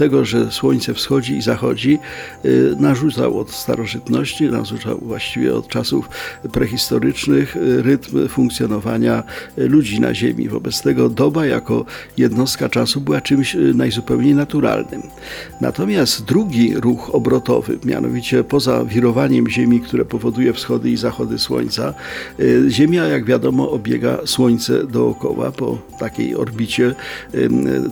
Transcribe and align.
tego, 0.00 0.24
że 0.24 0.50
słońce 0.50 0.94
wschodzi 0.94 1.36
i 1.36 1.42
zachodzi, 1.42 1.98
y, 2.44 2.76
narzucał 2.78 3.38
od 3.38 3.50
starożytności, 3.50 4.44
narzucał 4.44 4.98
właściwie 5.02 5.54
od 5.54 5.68
czasów 5.68 6.08
prehistorycznych 6.52 7.56
y, 7.56 7.82
rytm 7.82 8.28
funkcjonowania 8.28 9.22
ludzi 9.56 10.00
na 10.00 10.14
Ziemi. 10.14 10.48
Wobec 10.48 10.82
tego 10.82 11.08
doba 11.08 11.46
jako 11.46 11.84
jednostka 12.16 12.68
czasu 12.68 13.00
była 13.00 13.20
czymś 13.20 13.56
najzupełniej 13.74 14.34
naturalnym. 14.34 15.02
Natomiast 15.60 16.24
drugi 16.24 16.74
ruch 16.74 17.14
obrotowy, 17.14 17.78
mianowicie 17.84 18.44
poza 18.44 18.84
wirowaniem 18.84 19.50
Ziemi, 19.50 19.80
które 19.80 20.04
powoduje 20.04 20.52
wschody 20.52 20.90
i 20.90 20.96
zachody 20.96 21.38
Słońca, 21.38 21.94
Ziemia, 22.68 23.04
jak 23.04 23.24
wiadomo, 23.24 23.70
obiega 23.70 24.18
Słońce 24.24 24.86
dookoła 24.86 25.52
po 25.52 25.78
takiej 25.98 26.36
orbicie 26.36 26.94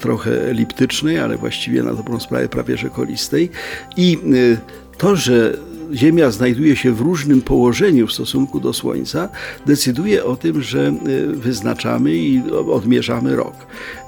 trochę 0.00 0.50
eliptycznej, 0.50 1.18
ale 1.18 1.36
właściwie 1.36 1.82
na 1.82 1.93
dobrą 1.94 2.20
sprawę 2.20 2.48
prawie 2.48 2.76
że 2.76 2.90
kolistej. 2.90 3.50
I 3.96 4.18
y, 4.34 4.56
to, 4.98 5.16
że 5.16 5.56
Ziemia 5.92 6.30
znajduje 6.30 6.76
się 6.76 6.92
w 6.92 7.00
różnym 7.00 7.42
położeniu 7.42 8.06
w 8.06 8.12
stosunku 8.12 8.60
do 8.60 8.72
Słońca, 8.72 9.28
decyduje 9.66 10.24
o 10.24 10.36
tym, 10.36 10.62
że 10.62 10.94
y, 11.08 11.26
wyznaczamy 11.26 12.16
i 12.16 12.42
odmierzamy 12.50 13.36
rok. 13.36 13.54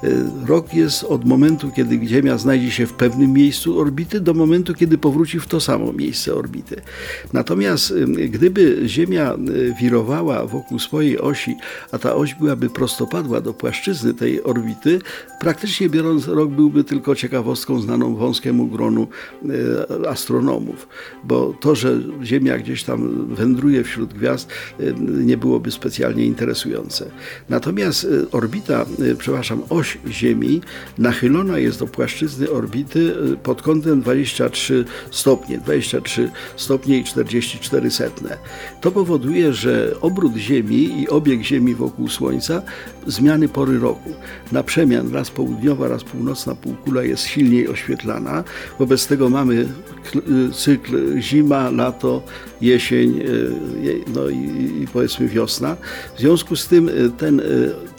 Y, 0.03 0.23
rok 0.47 0.73
jest 0.73 1.03
od 1.03 1.25
momentu, 1.25 1.71
kiedy 1.75 2.07
Ziemia 2.07 2.37
znajdzie 2.37 2.71
się 2.71 2.85
w 2.85 2.93
pewnym 2.93 3.33
miejscu 3.33 3.79
orbity, 3.79 4.19
do 4.19 4.33
momentu, 4.33 4.73
kiedy 4.73 4.97
powróci 4.97 5.39
w 5.39 5.47
to 5.47 5.59
samo 5.59 5.93
miejsce 5.93 6.35
orbity. 6.35 6.81
Natomiast 7.33 7.91
y, 7.91 8.05
gdyby 8.07 8.81
Ziemia 8.85 9.37
wirowała 9.79 10.45
wokół 10.45 10.79
swojej 10.79 11.19
osi, 11.19 11.55
a 11.91 11.97
ta 11.97 12.15
oś 12.15 12.33
byłaby 12.33 12.69
prostopadła 12.69 13.41
do 13.41 13.53
płaszczyzny 13.53 14.13
tej 14.13 14.43
orbity, 14.43 14.99
praktycznie 15.39 15.89
biorąc, 15.89 16.27
rok 16.27 16.49
byłby 16.49 16.83
tylko 16.83 17.15
ciekawostką 17.15 17.81
znaną 17.81 18.15
wąskiemu 18.15 18.67
gronu 18.67 19.07
astronomów, 20.07 20.87
bo 21.23 21.53
to, 21.59 21.66
że 21.75 21.99
Ziemia 22.23 22.57
gdzieś 22.57 22.83
tam 22.83 23.27
wędruje 23.35 23.83
wśród 23.83 24.13
gwiazd, 24.13 24.49
y, 24.79 24.93
nie 24.99 25.37
byłoby 25.37 25.71
specjalnie 25.71 26.25
interesujące. 26.25 27.05
Natomiast 27.49 28.03
y, 28.03 28.31
orbita, 28.31 28.85
y, 28.99 29.15
przepraszam, 29.15 29.61
oś 29.69 29.97
Ziemi 30.07 30.61
nachylona 30.97 31.59
jest 31.59 31.79
do 31.79 31.87
płaszczyzny 31.87 32.49
orbity 32.49 33.15
pod 33.43 33.61
kątem 33.61 34.01
23 34.01 34.85
stopnie, 35.11 35.57
23 35.57 36.29
stopnie 36.55 36.99
i 36.99 37.03
44 37.03 37.91
setne. 37.91 38.37
To 38.81 38.91
powoduje, 38.91 39.53
że 39.53 39.93
obrót 40.01 40.35
Ziemi 40.35 41.01
i 41.01 41.09
obieg 41.09 41.41
Ziemi 41.41 41.75
wokół 41.75 42.07
Słońca 42.09 42.61
zmiany 43.07 43.49
pory 43.49 43.79
roku. 43.79 44.13
Na 44.51 44.63
przemian 44.63 45.13
raz 45.13 45.29
południowa, 45.31 45.87
raz 45.87 46.03
północna 46.03 46.55
półkula 46.55 47.03
jest 47.03 47.23
silniej 47.23 47.67
oświetlana. 47.67 48.43
Wobec 48.79 49.07
tego 49.07 49.29
mamy 49.29 49.67
cykl 50.53 51.19
zima, 51.19 51.56
lato, 51.71 52.21
jesień, 52.61 53.23
no 54.15 54.29
i, 54.29 54.83
i 54.83 54.87
powiedzmy 54.93 55.27
wiosna. 55.27 55.77
W 56.15 56.19
związku 56.19 56.55
z 56.55 56.67
tym 56.67 56.89
ten 57.17 57.41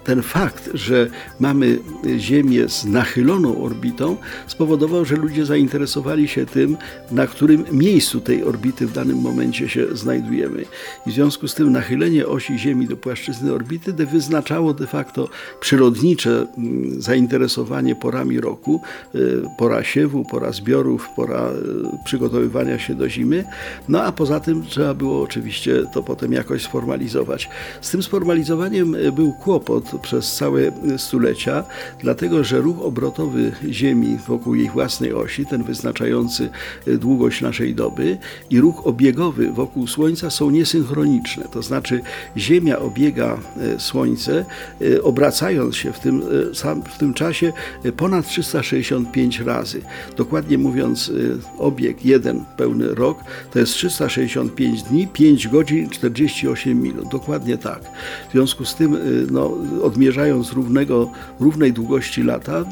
ten 0.09 0.23
fakt, 0.23 0.71
że 0.75 1.07
mamy 1.41 1.79
Ziemię 2.19 2.69
z 2.69 2.85
nachyloną 2.85 3.65
orbitą, 3.65 4.17
spowodował, 4.47 5.05
że 5.05 5.17
ludzie 5.17 5.47
zainteresowali 5.47 6.29
się 6.29 6.47
tym, 6.47 6.77
na 7.11 7.27
którym 7.27 7.65
miejscu 7.73 8.21
tej 8.21 8.45
orbity 8.45 8.87
w 8.87 8.93
danym 8.93 9.17
momencie 9.17 9.69
się 9.69 9.97
znajdujemy. 9.97 10.65
I 11.07 11.11
w 11.11 11.15
związku 11.15 11.49
z 11.49 11.55
tym 11.55 11.73
nachylenie 11.73 12.27
osi 12.27 12.59
Ziemi 12.59 12.87
do 12.87 12.97
płaszczyzny 12.97 13.53
orbity 13.53 13.93
wyznaczało 13.93 14.75
de 14.75 14.87
facto 14.87 15.29
przyrodnicze 15.61 16.47
mm, 16.59 17.03
zainteresowanie 17.03 17.97
porami 17.97 18.41
roku, 18.41 18.81
y, 19.15 19.43
pora 19.59 19.85
siewu, 19.85 20.25
pora 20.25 20.53
zbiorów, 20.53 21.09
pora 21.17 21.51
y, 21.51 22.05
przygotowywania 22.05 22.79
się 22.79 22.95
do 22.95 23.09
zimy. 23.09 23.45
No 23.89 24.03
a 24.03 24.13
poza 24.13 24.41
tym 24.41 24.67
trzeba 24.67 24.95
było 24.95 25.23
oczywiście 25.23 25.83
to 25.93 26.03
potem 26.03 26.33
jakoś 26.33 26.63
sformalizować. 26.63 27.49
Z 27.81 27.91
tym 27.91 28.03
sformalizowaniem 28.03 28.95
y, 28.95 29.13
był 29.13 29.33
kłopot, 29.33 29.98
przez 29.99 30.37
całe 30.37 30.73
stulecia, 30.97 31.65
dlatego 32.01 32.45
że 32.45 32.61
ruch 32.61 32.81
obrotowy 32.83 33.53
Ziemi 33.71 34.19
wokół 34.27 34.55
jej 34.55 34.71
własnej 34.71 35.13
osi, 35.13 35.47
ten 35.47 35.63
wyznaczający 35.63 36.51
długość 36.87 37.41
naszej 37.41 37.75
doby, 37.75 38.19
i 38.51 38.61
ruch 38.61 38.87
obiegowy 38.87 39.53
wokół 39.53 39.87
Słońca 39.87 40.31
są 40.31 40.51
niesynchroniczne. 40.51 41.45
To 41.51 41.63
znaczy, 41.63 42.01
Ziemia 42.37 42.79
obiega 42.79 43.39
e, 43.57 43.81
Słońce, 43.81 44.45
e, 44.81 45.03
obracając 45.03 45.77
się 45.77 45.93
w 45.93 46.01
tym, 46.01 46.23
e, 46.65 46.83
w 46.95 46.99
tym 46.99 47.15
czasie 47.15 47.53
ponad 47.97 48.27
365 48.27 49.41
razy. 49.41 49.81
Dokładnie 50.17 50.59
mówiąc, 50.59 51.13
obieg 51.59 52.05
jeden 52.05 52.45
pełny 52.57 52.95
rok 52.95 53.19
to 53.53 53.59
jest 53.59 53.73
365 53.73 54.83
dni, 54.83 55.09
5 55.09 55.49
godzin, 55.49 55.91
48 55.91 56.83
minut. 56.83 57.09
Dokładnie 57.09 57.59
tak. 57.59 57.81
W 58.29 58.33
związku 58.33 58.65
z 58.65 58.75
tym, 58.75 58.99
no, 59.31 59.57
odmierzając 59.83 60.53
równego, 60.53 61.11
równej 61.41 61.73
długości 61.73 62.23
lata, 62.23 62.65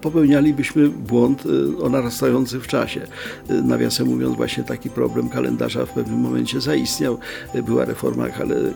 popełnialibyśmy 0.00 0.88
błąd 0.88 1.46
y, 1.46 1.82
o 1.82 1.88
narastający 1.88 2.60
w 2.60 2.66
czasie. 2.66 3.00
Y, 3.50 3.62
nawiasem 3.62 4.06
mówiąc, 4.06 4.36
właśnie 4.36 4.64
taki 4.64 4.90
problem 4.90 5.28
kalendarza 5.28 5.86
w 5.86 5.90
pewnym 5.90 6.20
momencie 6.20 6.60
zaistniał. 6.60 7.18
Y, 7.54 7.62
była 7.62 7.84
reforma 7.84 8.26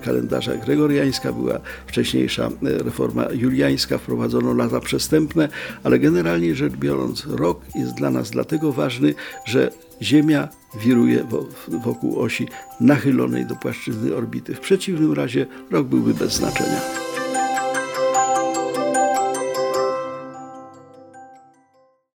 kalendarza 0.05 0.57
gregoriańska, 0.57 1.33
była 1.33 1.61
wcześniejsza 1.87 2.51
reforma 2.63 3.25
juliańska, 3.33 3.99
wprowadzono 3.99 4.55
lata 4.55 4.81
przestępne, 4.81 5.49
ale 5.85 5.99
generalnie 5.99 6.55
rzecz 6.55 6.73
biorąc, 6.73 7.27
rok 7.27 7.61
jest 7.75 7.95
dla 7.95 8.11
nas 8.11 8.31
dlatego 8.31 8.73
ważny, 8.73 9.15
że 9.45 9.71
Ziemia 10.03 10.49
wiruje 10.81 11.27
wokół 11.69 12.21
osi 12.21 12.49
nachylonej 12.81 13.47
do 13.47 13.57
płaszczyzny 13.57 14.15
orbity. 14.15 14.55
W 14.55 14.61
przeciwnym 14.61 15.13
razie 15.13 15.47
rok 15.71 15.87
byłby 15.87 16.15
bez 16.15 16.33
znaczenia. 16.33 17.06